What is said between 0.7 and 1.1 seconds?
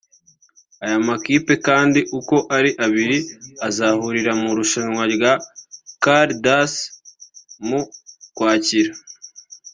Aya